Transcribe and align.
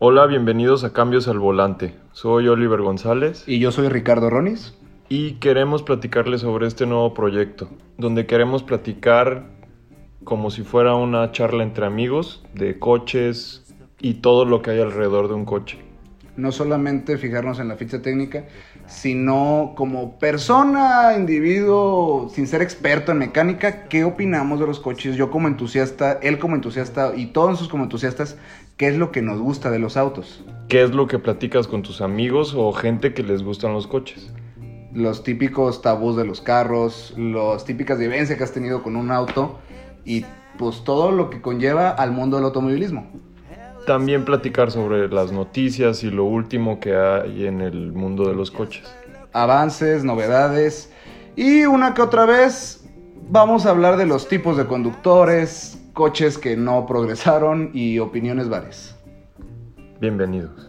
Hola, 0.00 0.26
bienvenidos 0.26 0.84
a 0.84 0.92
Cambios 0.92 1.26
al 1.26 1.40
Volante. 1.40 1.92
Soy 2.12 2.46
Oliver 2.46 2.82
González 2.82 3.42
Y 3.48 3.58
yo 3.58 3.72
soy 3.72 3.88
Ricardo 3.88 4.30
Ronis. 4.30 4.78
y 5.08 5.32
queremos 5.40 5.82
platicarles 5.82 6.42
sobre 6.42 6.68
este 6.68 6.86
nuevo 6.86 7.14
proyecto, 7.14 7.68
donde 7.96 8.24
queremos 8.24 8.62
platicar 8.62 9.50
como 10.22 10.50
si 10.52 10.62
fuera 10.62 10.94
una 10.94 11.32
charla 11.32 11.64
entre 11.64 11.84
amigos 11.84 12.44
de 12.54 12.78
coches 12.78 13.74
y 13.98 14.14
todo 14.14 14.44
lo 14.44 14.62
que 14.62 14.70
hay 14.70 14.80
alrededor 14.80 15.26
de 15.26 15.34
un 15.34 15.44
coche. 15.44 15.87
No 16.38 16.52
solamente 16.52 17.18
fijarnos 17.18 17.58
en 17.58 17.66
la 17.66 17.74
ficha 17.74 18.00
técnica, 18.00 18.44
sino 18.86 19.74
como 19.76 20.20
persona, 20.20 21.14
individuo, 21.18 22.30
sin 22.32 22.46
ser 22.46 22.62
experto 22.62 23.10
en 23.10 23.18
mecánica, 23.18 23.88
¿qué 23.88 24.04
opinamos 24.04 24.60
de 24.60 24.66
los 24.68 24.78
coches? 24.78 25.16
Yo 25.16 25.32
como 25.32 25.48
entusiasta, 25.48 26.12
él 26.22 26.38
como 26.38 26.54
entusiasta 26.54 27.12
y 27.16 27.26
todos 27.26 27.48
nosotros 27.50 27.70
como 27.70 27.82
entusiastas, 27.82 28.38
¿qué 28.76 28.86
es 28.86 28.96
lo 28.96 29.10
que 29.10 29.20
nos 29.20 29.40
gusta 29.40 29.72
de 29.72 29.80
los 29.80 29.96
autos? 29.96 30.44
¿Qué 30.68 30.84
es 30.84 30.94
lo 30.94 31.08
que 31.08 31.18
platicas 31.18 31.66
con 31.66 31.82
tus 31.82 32.00
amigos 32.00 32.54
o 32.56 32.72
gente 32.72 33.14
que 33.14 33.24
les 33.24 33.42
gustan 33.42 33.72
los 33.72 33.88
coches? 33.88 34.30
Los 34.94 35.24
típicos 35.24 35.82
tabús 35.82 36.16
de 36.16 36.24
los 36.24 36.40
carros, 36.40 37.14
las 37.18 37.64
típicas 37.64 37.98
vivencias 37.98 38.38
que 38.38 38.44
has 38.44 38.52
tenido 38.52 38.84
con 38.84 38.94
un 38.94 39.10
auto 39.10 39.58
y 40.04 40.24
pues 40.56 40.84
todo 40.84 41.10
lo 41.10 41.30
que 41.30 41.40
conlleva 41.40 41.90
al 41.90 42.12
mundo 42.12 42.36
del 42.36 42.44
automovilismo 42.44 43.10
también 43.86 44.24
platicar 44.24 44.70
sobre 44.70 45.08
las 45.08 45.32
noticias 45.32 46.02
y 46.04 46.10
lo 46.10 46.24
último 46.24 46.80
que 46.80 46.94
hay 46.94 47.46
en 47.46 47.60
el 47.60 47.92
mundo 47.92 48.28
de 48.28 48.34
los 48.34 48.50
coches. 48.50 48.84
Avances, 49.32 50.04
novedades 50.04 50.92
y 51.36 51.64
una 51.64 51.94
que 51.94 52.02
otra 52.02 52.26
vez 52.26 52.84
vamos 53.30 53.66
a 53.66 53.70
hablar 53.70 53.96
de 53.96 54.06
los 54.06 54.28
tipos 54.28 54.56
de 54.56 54.66
conductores, 54.66 55.80
coches 55.92 56.38
que 56.38 56.56
no 56.56 56.86
progresaron 56.86 57.70
y 57.74 57.98
opiniones 57.98 58.48
varias. 58.48 58.96
Bienvenidos. 60.00 60.68